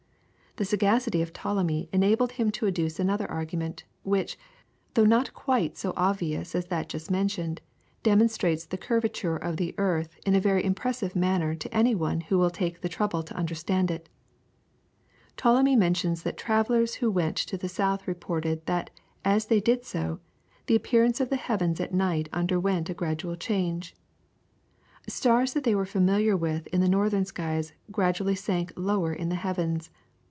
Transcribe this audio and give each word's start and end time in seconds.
The 0.57 0.65
sagacity 0.65 1.21
of 1.21 1.31
Ptolemy 1.31 1.87
enabled 1.93 2.33
him 2.33 2.51
to 2.51 2.65
adduce 2.65 2.99
another 2.99 3.25
argument, 3.31 3.85
which, 4.03 4.37
though 4.95 5.05
not 5.05 5.33
quite 5.33 5.77
so 5.77 5.93
obvious 5.95 6.53
as 6.55 6.65
that 6.65 6.89
just 6.89 7.09
mentioned, 7.09 7.61
demonstrates 8.03 8.65
the 8.65 8.77
curvature 8.77 9.37
of 9.37 9.55
the 9.55 9.73
earth 9.77 10.17
in 10.25 10.35
a 10.35 10.41
very 10.41 10.65
impressive 10.65 11.15
manner 11.15 11.55
to 11.55 11.73
anyone 11.73 12.19
who 12.19 12.37
will 12.37 12.49
take 12.49 12.81
the 12.81 12.89
trouble 12.89 13.23
to 13.23 13.33
understand 13.37 13.89
it. 13.89 14.09
Ptolemy 15.37 15.77
mentions 15.77 16.23
that 16.23 16.35
travellers 16.35 16.95
who 16.95 17.09
went 17.09 17.37
to 17.37 17.55
the 17.57 17.69
south 17.69 18.05
reported, 18.05 18.65
that, 18.65 18.89
as 19.23 19.45
they 19.45 19.61
did 19.61 19.85
so, 19.85 20.19
the 20.65 20.75
appearance 20.75 21.21
of 21.21 21.29
the 21.29 21.37
heavens 21.37 21.79
at 21.79 21.93
night 21.93 22.27
underwent 22.33 22.89
a 22.89 22.93
gradual 22.93 23.37
change. 23.37 23.95
Stars 25.07 25.53
that 25.53 25.63
they 25.63 25.73
were 25.75 25.85
familiar 25.85 26.35
with 26.35 26.67
in 26.67 26.81
the 26.81 26.89
northern 26.89 27.23
skies 27.23 27.71
gradually 27.89 28.35
sank 28.35 28.73
lower 28.75 29.13
in 29.13 29.29
the 29.29 29.35
heavens. 29.35 29.89